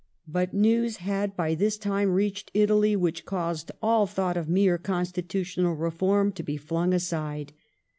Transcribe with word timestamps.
But 0.27 0.51
news 0.51 0.97
had, 0.97 1.37
by 1.37 1.53
this 1.53 1.77
time 1.77 2.09
reached 2.09 2.49
Italy 2.55 2.95
which 2.95 3.23
caused 3.23 3.71
all 3.83 4.07
thought 4.07 4.35
of 4.35 4.49
mere 4.49 4.79
constitutional 4.79 5.75
reform 5.75 6.31
to 6.31 6.41
be 6.41 6.57
flung 6.57 6.91
aside. 6.91 7.53